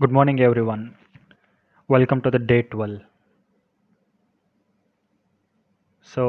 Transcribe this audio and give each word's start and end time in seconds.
Good 0.00 0.12
morning, 0.12 0.40
everyone. 0.40 0.82
Welcome 1.90 2.20
to 2.20 2.30
the 2.30 2.40
day 2.50 2.62
12. 2.64 2.94
So 6.06 6.24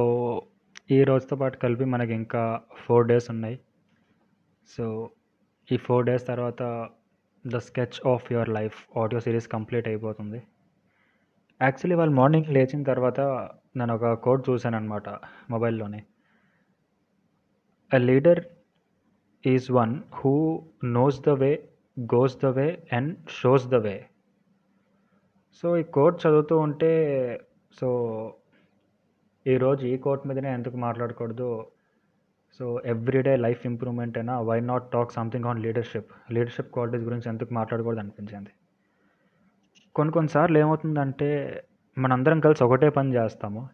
ఈ 0.92 1.00
రోజుతో 1.04 1.36
పాటు 1.36 1.58
కలిపి 1.58 1.86
మనకి 1.86 2.14
ఇంకా 2.14 2.42
ఫోర్ 2.84 3.08
డేస్ 3.08 3.28
ఉన్నాయి 3.30 3.58
సో 4.68 4.86
ఈ 5.70 5.78
ఫోర్ 5.78 6.06
డేస్ 6.06 6.26
తర్వాత 6.28 6.62
the 7.46 7.62
sketch 7.68 8.00
of 8.14 8.32
your 8.34 8.52
life 8.58 8.78
audio 9.04 9.22
series 9.26 9.48
complete 9.48 9.88
అయిపోతుంది 9.88 10.40
యాక్చువల్లీ 11.62 11.98
వాళ్ళు 12.02 12.16
మార్నింగ్ 12.22 12.54
లేచిన 12.58 12.84
తర్వాత 12.84 13.20
నేను 13.78 13.94
ఒక 13.94 14.14
కోడ్ 14.26 14.44
చూశాను 14.50 14.80
అనమాట 14.82 15.08
మొబైల్లోనే 15.50 16.02
a 17.92 18.02
leader 18.10 18.42
is 19.44 19.70
one 19.80 19.96
who 20.20 20.34
knows 20.98 21.20
the 21.28 21.38
way 21.44 21.52
goes 22.00 22.38
the 22.44 22.46
way 22.46 22.88
and 22.94 23.12
shows 23.30 23.68
the 23.68 23.76
way 23.76 24.06
so 25.64 25.78
ఈ 25.78 25.84
కోర్ట్ 25.84 26.28
చదువుతూ 26.28 26.58
ఉంటే 26.58 26.92
సో 27.80 27.90
ఈరోజు 29.48 29.86
ఈ 29.86 29.98
కోట్ 29.98 30.28
మీదనే 30.28 30.54
ఎందుకు 30.54 30.78
మాట్లాడకూడదు? 30.78 31.68
సో 32.60 32.82
ఎవ్రీడే 32.86 33.36
లైఫ్ 33.38 33.66
ఇంప్రూవ్మెంట్ 33.66 34.18
అయినా 34.18 34.40
why 34.40 34.60
not 34.60 34.92
talk 34.92 35.12
something 35.12 35.46
on 35.46 35.60
leadership 35.60 36.12
leadership 36.32 36.72
qualities 36.74 37.04
గురించి 37.04 37.30
ఎందుకు 37.30 37.54
మాట్లాడకూడదు 37.54 38.00
అనిపించింది. 38.00 38.52
కొన్ని 39.96 40.14
కొన్నిసార్లు 40.14 40.58
ఏమవుతుందంటే 40.58 41.30
మనందరం 41.98 42.40
కలిసి 42.40 42.64
ఒకటే 42.64 42.90
పని 42.90 43.16
చేస్తాము. 43.16 43.70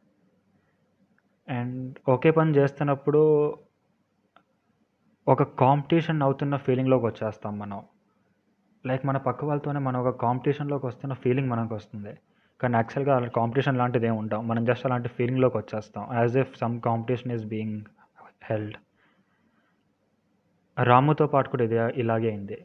అండ్ 1.50 2.00
ఒకే 2.08 2.32
పని 2.32 2.56
చేస్తున్నప్పుడు 2.56 3.22
ఒక 5.28 5.44
కాంపిటీషన్ 5.44 6.22
అవుతున్న 6.22 6.56
ఫీలింగ్లోకి 6.58 7.06
వచ్చేస్తాం 7.06 7.60
మనం. 7.60 7.82
లైక్ 8.86 9.04
మన 9.06 9.18
పక్క 9.26 9.46
వాళ్ళతోనే 9.46 9.80
మనం 9.80 10.00
ఒక 10.04 10.12
కాంపిటీషన్లోకి 10.22 10.86
వస్తున్న 10.86 11.14
ఫీలింగ్ 11.24 11.50
మనకు 11.50 11.74
వస్తుంది. 11.76 12.14
కానీ 12.62 12.76
యాక్చువల్గా 12.80 13.16
అలా 13.16 13.28
కాంపిటీషన్ 13.28 13.78
లాంటిది 13.78 14.06
ఏమి 14.06 14.18
ఉంటాం 14.18 14.42
మనం 14.48 14.64
జస్ట్ 14.66 14.86
అలాంటి 14.86 15.10
ఫీలింగ్లోకి 15.10 15.58
వచ్చేస్తాం. 15.58 16.04
As 16.20 16.38
if 16.38 16.54
some 16.62 16.76
competition 16.82 17.32
is 17.32 17.46
being 17.46 17.78
held 18.50 18.78
రాముతో 20.78 21.26
పాటు 21.28 21.48
కూడా 21.50 21.64
ఇది 21.64 21.78
ఇలాగే 22.02 22.28
అయింది. 22.30 22.58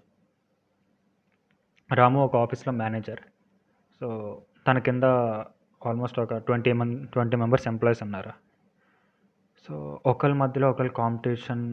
రాము 1.90 2.18
ఒక 2.24 2.36
ఆఫీస్లో 2.36 2.72
మేనేజర్ 2.72 3.22
సో 4.00 4.08
తన 4.66 4.78
కింద 4.78 5.04
ఆల్మోస్ట్ 5.82 6.18
ఒక 6.20 6.36
ట్వంటీ 6.46 6.72
మన్ 6.72 6.94
ట్వంటీ 7.08 7.36
మెంబర్స్ 7.36 7.66
ఎంప్లాయీస్ 7.68 8.02
ఉన్నారు. 8.02 8.32
సో 9.64 10.00
ఒకరి 10.06 10.34
మధ్యలో 10.34 10.66
ఒకరి 10.70 10.90
కాంపిటీషన్ 11.02 11.64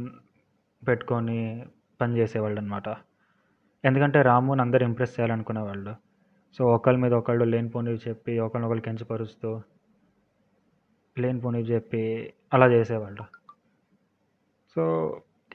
పెట్టుకొని 0.87 1.39
పనిచేసేవాళ్ళు 2.01 2.59
అనమాట 2.61 2.89
ఎందుకంటే 3.85 4.21
రాముని 4.21 4.61
అందరు 4.61 4.83
ఇంప్రెస్ 4.83 5.19
చేయాలనుకునేవాళ్ళు 5.19 5.93
సో 6.57 6.65
ఒకళ్ళ 6.65 6.97
మీద 6.99 7.13
ఒకళ్ళు 7.13 7.45
లేనిపోనివి 7.45 7.99
చెప్పి 8.07 8.39
ఒకరినొకరు 8.39 8.81
కించపరుస్తూ 8.81 9.61
లేనిపోనివి 11.19 11.63
చెప్పి 11.63 12.33
అలా 12.53 12.67
చేసేవాళ్ళు. 12.67 13.23
సో 14.75 14.83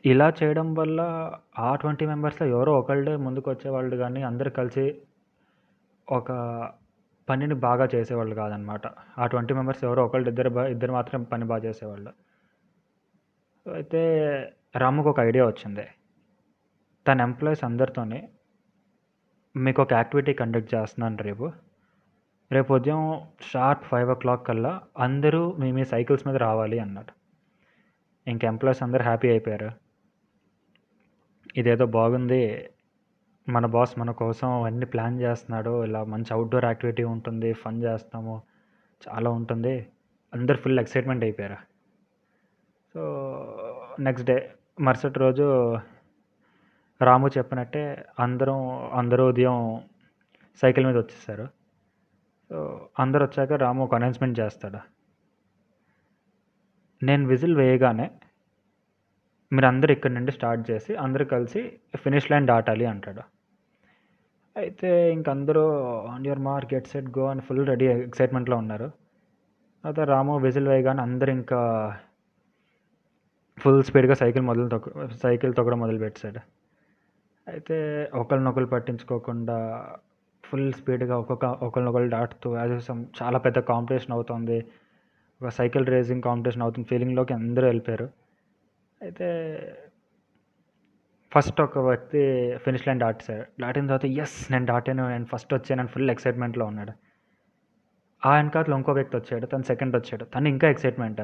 ఇలా 0.07 0.33
చేయడం 0.43 0.75
వల్ల 0.75 1.01
ఆ 1.59 1.75
ట్వంటీ 1.77 2.07
మెంబర్స్లో 2.07 2.49
ఎవరో 2.49 2.73
ఒకళ్ళే 2.73 3.17
ముందుకు 3.17 3.51
వచ్చేవాళ్ళు 3.51 3.97
కానీ 3.97 4.23
అందరు 4.23 4.51
కలిసి 4.51 5.03
ఒక 6.09 6.33
పనిని 7.29 7.55
బాగా 7.55 7.89
చేసేవాళ్ళు 7.95 8.35
కాదనమాట. 8.35 8.87
ఆ 9.19 9.27
ట్వంటీ 9.27 9.55
మెంబర్స్ 9.55 9.85
ఎవరో 9.85 10.05
ఒకళ్ళు 10.05 10.29
ఇద్దరు 10.29 10.51
బా 10.51 10.67
ఇద్దరు 10.67 10.93
మాత్రం 10.93 11.23
పని 11.23 11.45
బాగా 11.45 11.63
చేసేవాళ్ళు. 11.65 12.13
అయితే 13.67 14.03
రాముకు 14.77 15.11
ఒక 15.11 15.21
ఐడియా 15.21 15.47
వచ్చింది. 15.47 15.87
తన 17.07 17.21
ఎంప్లాయీస్ 17.21 17.65
అందరితోని 17.65 18.29
మీకు 19.57 19.83
ఒక 19.83 19.93
యాక్టివిటీ 19.93 20.33
కండక్ట్ 20.33 20.75
చేస్తున్నాను 20.75 21.17
రేపు. 21.17 21.53
రేపు 22.53 22.75
ఉదయం 22.75 23.21
షార్ప్ 23.41 23.85
ఫైవ్ 23.85 24.11
ఓ 24.11 24.15
క్లాక్ 24.15 24.47
కల్లా 24.47 24.83
అందరూ 24.99 25.53
మీ 25.53 25.73
మీ 25.73 25.85
సైకిల్స్ 25.85 26.27
మీద 26.27 26.37
రావాలి 26.37 26.79
అన్నాడు. 26.79 27.13
ఇంక 28.31 28.45
ఎంప్లాయీస్ 28.45 28.83
అందరు 28.83 29.03
హ్యాపీ 29.03 29.29
అయిపోయారు. 29.29 29.71
ఇదేదో 31.57 31.87
బాగుంది. 31.87 32.71
మన 33.49 33.67
బాస్ 33.67 33.99
మన 33.99 34.11
కోసం 34.11 34.63
అన్ని 34.63 34.87
ప్లాన్ 34.87 35.21
చేస్తున్నాడు. 35.21 35.85
ఇలా 35.85 36.05
మంచి 36.05 36.35
అవుట్డోర్ 36.35 36.65
యాక్టివిటీ 36.65 37.05
ఉంటుంది. 37.05 37.53
ఫన్ 37.53 37.83
చేస్తాము. 37.83 38.43
చాలా 39.09 39.31
ఉంటుంది. 39.31 39.87
అందరు 40.35 40.57
ఫుల్ 40.57 40.81
ఎక్సైట్మెంట్ 40.81 41.25
అయిపోయారు. 41.25 41.57
సో 42.95 43.03
నెక్స్ట్ 44.01 44.27
డే 44.27 44.55
మరుసటి 44.81 45.19
రోజు 45.19 45.77
రాము 47.01 47.27
చెప్పినట్టే 47.37 47.83
అందరం 48.25 48.61
అందరూ 49.01 49.25
ఉదయం 49.33 49.57
సైకిల్ 50.61 50.87
మీద 50.89 50.97
వచ్చేసారు. 51.03 51.47
సో 52.51 52.57
అందరు 53.03 53.23
వచ్చాక 53.27 53.53
రాము 53.65 53.81
ఒక 53.87 53.95
అనౌన్స్మెంట్ 53.99 54.37
చేస్తాడు. 54.41 54.81
నేను 57.03 57.25
విజిల్ 57.33 57.57
వేయగానే 57.61 58.07
మీరు 59.53 59.67
అందరు 59.73 59.91
ఇక్కడి 59.97 60.15
నుండి 60.17 60.33
స్టార్ట్ 60.39 60.63
చేసి 60.71 60.93
అందరు 61.05 61.25
కలిసి 61.35 61.61
ఫినిష్ 62.05 62.31
లైన్ 62.31 62.49
దాటాలి 62.53 62.87
అంటాడు. 62.93 63.23
అయితే 64.57 64.91
ఇంకందరూ 65.17 65.65
on 66.13 66.27
your 66.29 66.43
mark 66.49 66.73
get 66.75 66.91
set 66.93 67.11
go 67.19 67.25
అని 67.33 67.43
ఫుల్ 67.47 67.65
రెడీ 67.73 67.87
ఎక్సైట్మెంట్లో 68.09 68.57
ఉన్నారు. 68.63 68.89
అయితే 69.85 70.05
రాము 70.13 70.35
విజిల్ 70.47 70.69
వేయగానే 70.73 71.01
అందరు 71.09 71.31
ఇంకా 71.39 71.61
ఫుల్ 73.59 73.83
స్పీడ్గా 73.89 74.15
సైకిల్ 74.23 74.45
మొదలు 74.49 74.69
తొక్క 74.75 75.07
సైకిల్ 75.25 75.53
తొక్కడం 75.59 75.81
మొదలు 75.85 76.01
పెట్టాడు 76.05 76.41
అయితే 77.49 78.11
ఒకరినొకరు 78.15 78.67
పట్టించుకోకుండా 78.67 79.87
ఫుల్ 80.45 80.73
స్పీడ్గా 80.73 81.19
ఒక్కొక్క 81.19 81.45
ఒకరినొకరు 81.45 82.09
దాటుతూ 82.09 82.57
యాజ్ 82.57 82.83
సమ్ 82.83 83.07
చాలా 83.23 83.39
పెద్ద 83.39 83.59
కాంపిటీషన్ 83.59 84.13
అవుతుంది. 84.13 84.65
ఒక 85.43 85.49
సైకిల్ 85.49 85.87
రేసింగ్ 85.87 86.23
కాంపిటీషన్ 86.23 86.63
అవుతుంది. 86.63 86.89
ఫీలింగ్లోకి 86.89 87.35
అందరూ 87.35 87.65
వెళ్ళిపోయారు. 87.65 88.11
అయితే 89.03 89.29
ఫస్ట్ 91.35 91.61
ఒక 91.61 91.79
వ్యక్తి 91.79 92.53
ఫినిష్ 92.57 92.89
లైన్ 92.89 93.01
దాటేశాడు. 93.01 93.63
దాటిన 93.63 93.87
తర్వాత 93.87 94.05
ఎస్ 94.05 94.53
నేను 94.53 94.67
దాటాను. 94.67 95.09
నేను 95.09 95.25
ఫస్ట్ 95.25 95.55
వచ్చాను. 95.55 95.87
ఫుల్ 95.87 96.11
ఎక్సైట్మెంట్లో 96.11 96.67
ఉన్నాడు. 96.67 96.93
ఆ 98.27 98.37
వెనకాతలో 98.37 98.77
ఇంకో 98.77 98.93
వ్యక్తి 98.93 99.17
వచ్చాడు. 99.17 99.47
తను 99.47 99.63
సెకండ్ 99.63 99.97
వచ్చాడు. 99.97 100.25
తను 100.25 100.49
ఇంకా 100.49 100.69
ఎక్సైట్మెంట్. 100.69 101.21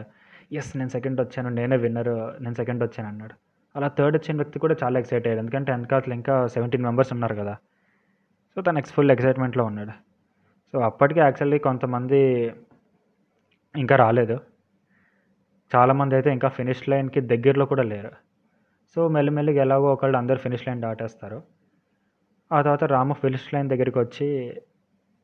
ఎస్ 0.53 0.77
నేను 0.77 0.89
సెకండ్ 0.89 1.21
వచ్చాను. 1.21 1.49
నేనే 1.49 1.77
విన్నర్. 1.77 2.43
నేను 2.43 2.55
సెకండ్ 2.55 2.85
వచ్చాను 2.85 3.09
అన్నాడు. 3.09 3.54
అలా 3.77 3.89
థర్డ్ 3.89 4.17
వచ్చిన 4.17 4.37
వ్యక్తి 4.37 4.59
కూడా 4.59 4.75
చాలా 4.85 4.99
ఎక్సైట్ 4.99 5.27
అయ్యాడు. 5.27 5.41
ఎందుకంటే 5.41 5.73
వెనకాతలు 5.73 6.15
ఇంకా 6.15 6.47
సెవెంటీన్ 6.47 6.83
మెంబర్స్ 6.83 7.12
ఉన్నారు 7.12 7.35
కదా. 7.35 7.55
సో 8.55 8.62
తను 8.62 8.79
ఎక్స్ 8.79 8.93
ఫుల్ 8.93 9.11
ఎక్సైట్మెంట్లో 9.11 9.65
ఉన్నాడు. 9.65 9.95
సో 10.73 10.79
అప్పటికే 10.81 11.21
యాక్చువల్లీ 11.21 11.59
కొంతమంది 11.59 12.21
ఇంకా 13.77 13.97
రాలేదు. 13.97 14.37
చాలామంది 15.77 16.15
అయితే 16.15 16.31
ఇంకా 16.31 16.49
ఫినిష్ 16.49 16.89
లైన్కి 16.89 17.21
దగ్గరలో 17.21 17.67
కూడా 17.67 17.83
లేరు. 17.83 18.11
సో 18.97 19.09
మెల్లిమెల్లిగా 19.09 19.61
ఎలాగో 19.62 19.93
ఒకళ్ళు 19.93 20.17
అందరు 20.19 20.39
ఫినిష్ 20.39 20.69
లైన్ 20.69 20.81
దాటేస్తారు. 20.81 21.43
ఆ 22.53 22.62
తర్వాత 22.62 22.85
రాము 22.85 23.15
ఫినిష్ 23.15 23.55
లైన్ 23.55 23.69
దగ్గరికి 23.69 23.99
వచ్చి 23.99 24.27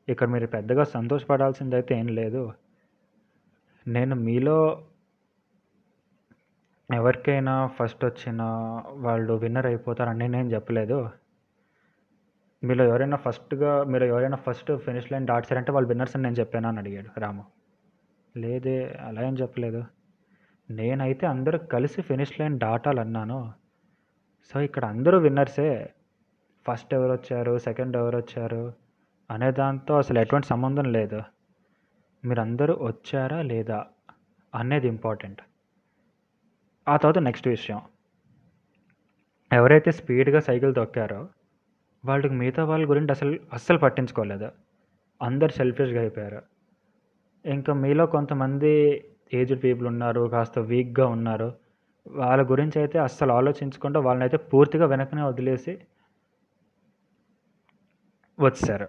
ఇక్కడ 0.09 0.27
మీరు 0.27 0.47
పెద్దగా 0.47 0.83
సంతోషపడాల్సింది 0.83 1.75
అయితే 1.75 1.99
ఏం 1.99 2.07
లేదు. 2.07 2.53
నేను 3.87 4.15
మీలో 4.15 4.57
ఎవరికైనా 6.93 7.67
ఫస్ట్ 7.67 8.05
వచ్చిన 8.05 8.41
వాళ్ళు 8.93 9.33
విన్నర్ 9.33 9.65
అయిపోతారని 9.65 10.27
నేను 10.27 10.49
చెప్పలేదు. 10.49 11.09
మీలో 12.63 12.85
ఎవరైనా 12.85 13.17
ఫస్ట్గా 13.17 13.83
మీరు 13.83 14.05
ఎవరైనా 14.05 14.37
ఫస్ట్ 14.37 14.77
ఫినిష్ 14.77 15.11
లైన్ 15.11 15.27
దాటారంటే 15.27 15.71
వాళ్ళు 15.71 15.87
విన్నర్స్ 15.87 16.15
అని 16.15 16.23
నేను 16.23 16.35
చెప్పాను 16.35 16.67
అని 16.67 16.77
అడిగాడు 16.77 17.19
రాము. 17.19 17.45
లేదే 18.37 18.97
అలా 19.01 19.21
ఏం 19.23 19.33
చెప్పలేదు. 19.33 19.83
నేనైతే 20.69 21.27
అందరూ 21.27 21.59
కలిసి 21.59 22.01
ఫినిష్ 22.01 22.39
లైన్ 22.39 22.59
దాటాలన్నాను. 22.59 23.53
సో 24.53 24.59
ఇక్కడ 24.59 24.85
అందరూ 24.85 25.17
విన్నర్సే 25.17 25.89
ఫస్ట్ 26.67 26.93
ఎవరు 26.93 27.11
వచ్చారు 27.11 27.57
సెకండ్ 27.57 27.97
ఎవరు 27.97 28.17
వచ్చారు 28.17 28.73
అనే 29.31 29.51
దాంతో 29.51 29.97
అసలు 29.97 30.19
ఎటువంటి 30.19 30.47
సంబంధం 30.47 30.91
లేదు. 30.91 31.21
మీరందరూ 32.25 32.77
వచ్చారా 32.81 33.41
లేదా 33.41 33.85
అనేది 34.55 34.87
ఇంపార్టెంట్ 34.87 35.41
ఆ 36.91 36.97
తర్వాత 36.97 37.23
నెక్స్ట్ 37.23 37.47
విషయం. 37.47 37.81
ఎవరైతే 39.53 39.91
స్పీడ్గా 39.91 40.39
సైకిల్ 40.39 40.75
తొక్కారో 40.75 41.29
వాళ్ళకి 42.05 42.33
మిగతా 42.33 42.63
వాళ్ళ 42.65 42.89
గురించి 42.89 43.11
అసలు 43.11 43.39
అస్సలు 43.53 43.77
పట్టించుకోలేదు. 43.77 44.51
అందరు 45.21 45.51
సెల్ఫిష్గా 45.51 45.99
అయిపోయారు. 45.99 46.41
ఇంకా 47.45 47.73
మీలో 47.73 48.05
కొంతమంది 48.05 48.71
ఏజ్డ్ 49.33 49.63
పీపుల్ 49.63 49.87
ఉన్నారు 49.87 50.21
కాస్త 50.21 50.59
వీక్గా 50.59 51.07
ఉన్నారు. 51.07 51.49
వాళ్ళ 52.07 52.51
గురించి 52.51 52.79
అయితే 52.79 52.99
అస్సలు 52.99 53.31
ఆలోచించకుండా 53.31 53.99
వాళ్ళని 53.99 54.23
అయితే 54.23 54.37
పూర్తిగా 54.37 54.85
వెనకనే 54.85 55.21
వదిలేసి 55.21 55.73
వచ్చారు. 58.39 58.87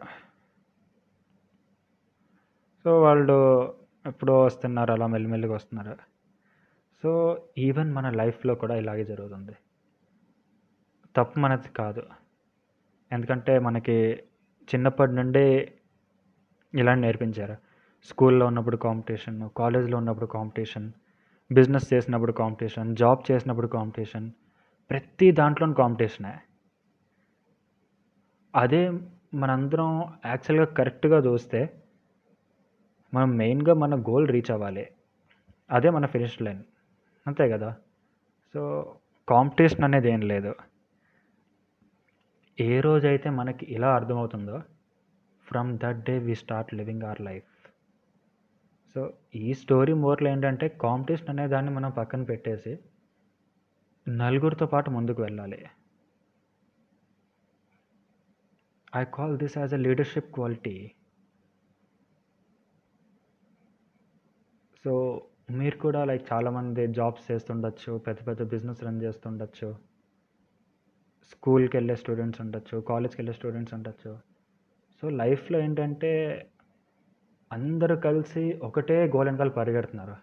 సో 2.84 3.00
వాళ్ళు 3.02 3.36
ఎప్పుడో 4.06 4.42
వస్తున్నారు 4.42 4.92
అలా 4.92 5.06
మెల్లిమెల్లిగా 5.06 5.54
వస్తున్నారు. 5.54 6.11
సో 7.02 7.42
ఈవెన్ 7.58 7.92
మన 7.92 8.10
లైఫ్లో 8.10 8.54
కూడా 8.54 8.76
ఇలాగే 8.76 9.04
జరుగుతుంది. 9.04 9.52
తప్పు 11.16 11.40
మనది 11.40 11.68
కాదు. 11.68 12.02
ఎందుకంటే 13.12 13.58
మనకి 13.58 13.94
చిన్నప్పటి 14.62 15.12
నుండే 15.12 15.74
ఇలా 16.74 16.94
నేర్పించారు. 16.94 17.56
స్కూల్లో 18.02 18.46
ఉన్నప్పుడు 18.46 18.76
కాంపిటీషన్ 18.76 19.50
కాలేజ్లో 19.56 19.98
ఉన్నప్పుడు 19.98 20.26
కాంపిటీషన్ 20.26 20.92
బిజినెస్ 21.52 21.94
చేసినప్పుడు 21.94 22.32
కాంపిటీషన్ 22.32 22.96
జాబ్ 22.96 23.32
చేసినప్పుడు 23.32 23.66
కాంపిటీషన్ 23.66 24.30
ప్రతి 24.90 25.32
దాంట్లో 25.32 25.72
కాంపిటీషనే. 25.72 26.34
అదే 28.56 28.90
మనందరం 29.34 30.00
యాక్చువల్గా 30.26 30.64
కరెక్ట్గా 30.64 31.18
చూస్తే 31.18 31.82
మనం 33.14 33.30
మెయిన్గా 33.30 33.74
మన 33.74 34.00
గోల్ 34.00 34.28
రీచ్ 34.28 34.50
అవ్వాలి. 34.50 34.88
అదే 35.70 35.90
మన 35.90 36.06
ఫినిష్ 36.06 36.42
లైన్. 36.42 36.62
అంతే 37.26 37.48
కదా. 37.48 37.70
సో 38.54 38.60
కాంపిటీషన్ 39.28 39.84
అనేది 39.84 40.08
ఏం 40.10 40.20
లేదు. 40.20 40.54
ఏ 42.60 42.80
రోజైతే 42.80 43.30
మనకి 43.30 43.66
ఇలా 43.66 43.94
అర్థమవుతుందో 43.94 44.62
from 45.46 45.78
that 45.78 46.00
day 46.04 46.18
we 46.18 46.34
start 46.34 46.74
living 46.74 47.02
our 47.02 47.20
life 47.20 47.48
so 48.94 49.14
ఈ 49.34 49.54
స్టోరీ 49.54 49.92
మోర్లో 49.92 50.30
ఏంటంటే 50.30 50.68
కాంపిటీషన్ 50.68 51.28
అనే 51.28 51.48
దాన్ని 51.48 51.70
మనం 51.70 51.90
పక్కన 51.90 52.22
పెట్టేసి 52.22 52.78
నలుగురితో 54.08 54.66
పాటు 54.66 54.90
ముందుకు 54.90 55.22
వెళ్ళాలి. 55.22 55.60
I 58.96 59.04
call 59.14 59.38
this 59.38 59.58
as 59.58 59.74
a 59.74 59.76
leadership 59.76 60.34
quality 60.34 60.92
so 64.84 64.92
మీరు 65.48 65.76
కూడా 65.76 66.04
లైక్ 66.04 66.32
చాలామంది 66.32 66.86
జాబ్స్ 66.86 67.24
చేస్తుండొచ్చు 67.30 67.98
పెద్ద 67.98 68.20
పెద్ద 68.28 68.42
బిజినెస్ 68.42 68.84
రన్ 68.84 69.02
చేస్తుండొచ్చు 69.02 69.68
స్కూల్కి 71.30 71.76
వెళ్ళే 71.76 71.96
స్టూడెంట్స్ 71.96 72.40
ఉండొచ్చు 72.40 72.80
కాలేజ్కి 72.80 73.20
వెళ్ళే 73.20 73.32
స్టూడెంట్స్ 73.32 73.74
ఉండొచ్చు. 73.74 74.12
సో 75.02 75.08
లైఫ్లో 75.10 75.58
ఏంటంటే 75.58 76.10
అందరూ 77.52 77.96
కలిసి 77.96 78.44
ఒకటే 78.62 78.96
గోల్ 79.16 79.28
వెనకాల 79.28 79.48
పరిగెడుతున్నారు. 79.48 80.16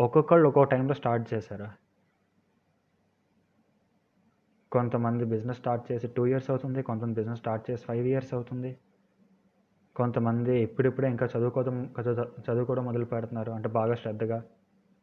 ఒక్కొక్కళ్ళు 0.00 0.48
ఒక్కో 0.48 0.64
టైంలో 0.64 0.94
స్టార్ట్ 0.94 1.34
చేశారు. 1.34 1.68
కొంతమంది 4.72 5.24
బిజినెస్ 5.24 5.58
స్టార్ట్ 5.58 5.92
చేసి 5.92 6.08
టూ 6.08 6.26
ఇయర్స్ 6.26 6.50
అవుతుంది 6.50 6.82
కొంతమంది 6.82 7.14
బిజినెస్ 7.14 7.40
స్టార్ట్ 7.40 7.64
చేసి 7.70 7.84
ఫైవ్ 7.84 8.06
ఇయర్స్ 8.06 8.34
అవుతుంది. 8.34 8.70
కొంతమంది 9.96 10.62
ఇప్పుడిప్పుడే 10.62 11.08
ఇంకా 11.08 11.28
చదువుకోవడం 11.36 11.94
చదువుకోవడం 12.50 12.84
మొదలు 12.84 13.04
పెడుతున్నారు. 13.04 13.52
అంటే 13.52 13.68
బాగా 13.68 13.94
శ్రద్ధగా. 13.94 14.44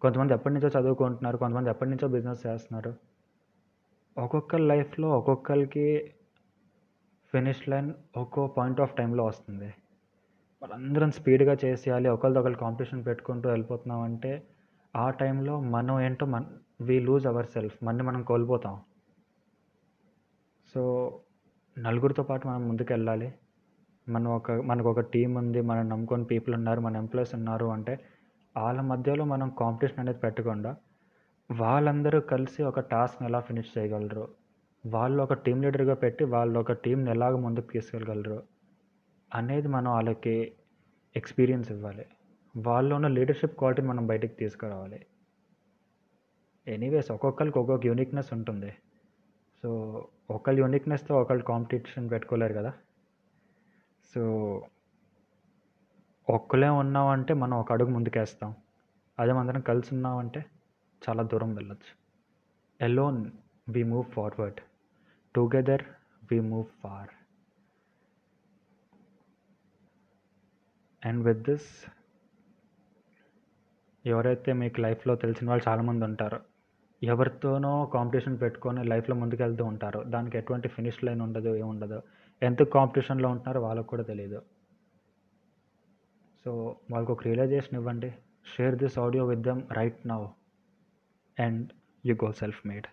కొంతమంది 0.01 0.33
ఎప్పటి 0.33 0.53
నుంచో 0.53 0.81
చదువుకుంటున్నారు. 0.81 1.37
కొంతమంది 1.37 1.69
ఎప్పటి 1.69 1.89
నుంచో 1.89 2.07
బిజినెస్ 2.07 2.47
చేస్తున్నారు. 2.47 2.95
ఒక్కొక్కరి 4.17 4.61
లైఫ్లో 4.61 5.09
ఒక్కొక్కరికి 5.09 6.13
ఫినిష్ 7.33 7.69
లైన్ 7.69 7.93
ఒక్కో 8.17 8.47
పాయింట్ 8.47 8.81
ఆఫ్ 8.81 8.95
టైంలో 8.95 9.23
వస్తుంది. 9.25 9.73
వాళ్ళందరం 10.61 11.11
స్పీడ్గా 11.11 11.57
చేసేయాలి. 11.65 12.09
ఒకరితో 12.09 12.39
ఒకరు 12.39 12.53
కాంపిటీషన్ 12.53 13.05
పెట్టుకుంటూ 13.05 13.49
వెళ్ళిపోతున్నాం 13.49 14.01
అంటే 14.01 14.43
ఆ 14.95 15.09
టైంలో 15.09 15.59
మనం 15.59 16.01
ఏంటో 16.01 16.25
మన 16.25 16.45
వీ 16.81 16.99
లూజ్ 16.99 17.27
అవర్ 17.27 17.45
సెల్ఫ్ 17.45 17.83
మన్ని 17.83 18.03
మనం 18.03 18.23
కోల్పోతాం. 18.23 18.81
సో 20.73 21.19
నలుగురితో 21.79 22.23
పాటు 22.23 22.47
మనం 22.47 22.67
ముందుకు 22.67 22.93
వెళ్ళాలి 22.93 23.33
మనం 24.09 24.31
ఒక 24.31 24.51
మనకు 24.51 24.89
ఒక 24.89 24.99
టీం 24.99 25.33
ఉంది 25.35 25.61
మనం 25.61 25.89
నమ్ముకొని 25.89 26.25
పీపుల్ 26.25 26.55
ఉన్నారు 26.55 26.79
మన 26.79 26.95
ఎంప్లాయీస్ 26.95 27.35
ఉన్నారు 27.35 27.65
అంటే 27.65 27.99
వాళ్ళ 28.57 28.81
మధ్యలో 28.81 29.25
మనం 29.25 29.51
కాంపిటీషన్ 29.59 29.99
అనేది 29.99 30.19
పెట్టకుండా 30.19 30.75
వాళ్ళందరూ 31.51 32.19
కలిసి 32.19 32.63
ఒక 32.63 32.79
టాస్క్ని 32.79 33.27
ఎలా 33.27 33.39
ఫినిష్ 33.39 33.77
చేయగలరు? 33.77 34.27
వాళ్ళు 34.87 35.23
ఒక 35.23 35.33
టీం 35.33 35.61
లీడర్గా 35.61 35.93
పెట్టి 35.93 36.23
వాళ్ళు 36.23 36.59
ఒక 36.59 36.71
టీంని 36.71 37.11
ఎలాగ 37.11 37.35
ముందుకు 37.35 37.65
తీసుకెళ్ళగలరు? 37.71 38.43
అనేది 39.35 39.67
మనం 39.67 39.91
వాళ్ళకి 39.91 40.51
ఎక్స్పీరియన్స్ 41.17 41.71
ఇవ్వాలి. 41.71 42.05
వాళ్ళు 42.57 42.95
ఉన్న 42.95 43.07
లీడర్షిప్ 43.07 43.57
క్వాలిటీని 43.57 43.87
మనం 43.87 44.07
బయటికి 44.07 44.35
తీసుకురావాలి. 44.35 45.05
ఎనీవేస్ 46.67 47.11
ఒక్కొక్కరికి 47.11 47.59
ఒక్కొక్క 47.59 47.85
యూనిక్నెస్ 47.85 48.33
ఉంటుంది. 48.33 48.73
సో 49.63 50.07
ఒకళ్ళ 50.31 50.59
యూనిక్నెస్తో 50.59 51.21
ఒకళ్ళు 51.21 51.43
కాంపిటీషన్ 51.43 52.09
పెట్టుకోలేరు 52.09 52.53
కదా? 52.53 52.73
సో 54.13 54.21
ఒక్కలే 56.27 56.69
ఉన్నామంటే 56.81 57.33
మనం 57.33 57.55
ఒక 57.57 57.71
అడుగు 57.71 57.89
ముందుకేస్తాం. 57.89 58.51
అదే 59.19 59.31
మనందరం 59.31 59.61
కలిసి 59.61 59.89
ఉన్నామంటే 59.95 60.41
చాలా 61.01 61.23
దూరం 61.23 61.51
వెళ్ళొచ్చు. 61.55 61.91
Alone 62.79 63.19
we 63.69 63.83
move 63.83 64.07
forward 64.15 64.59
together 65.35 65.85
we 66.31 66.39
move 66.49 66.67
far 66.81 67.11
and 71.03 71.21
with 71.25 71.43
this 71.49 71.69
ఎవరైతే 74.05 74.53
మీకు 74.53 74.81
లైఫ్లో 74.81 75.15
తెలిసిన 75.15 75.47
వాళ్ళు 75.49 75.65
చాలామంది 75.69 76.05
ఉంటారు 76.05 76.39
ఎవరితోనో 77.01 77.85
కాంపిటీషన్ 77.93 78.37
పెట్టుకొని 78.41 78.83
లైఫ్లో 78.83 79.15
ముందుకెళ్తూ 79.15 79.65
ఉంటారు 79.65 79.99
దానికి 80.13 80.35
ఎటువంటి 80.37 80.67
ఫినిష్ 80.67 81.01
లైన్ 81.03 81.21
ఉండదు 81.21 81.51
ఏముండదు. 81.55 81.99
ఎంత 82.43 82.63
కాంపిటీషన్లో 82.63 83.29
ఉంటున్నారో 83.29 83.61
వాళ్ళకు 83.61 83.87
కూడా 83.87 84.03
తెలియదు 84.03 84.41
సో 86.45 86.75
వాళ్ళకు 86.91 87.13
ఒక 87.13 87.23
రియలైజేషన్ 87.23 87.75
ఇవ్వండి. 87.79 88.09
Share 88.57 88.75
this 88.75 88.99
audio 88.99 89.25
with 89.25 89.41
them 89.41 89.61
right 89.71 90.07
now 90.07 90.25
and 91.39 91.71
you 92.05 92.15
go 92.15 92.31
self 92.31 92.67
made 92.67 92.87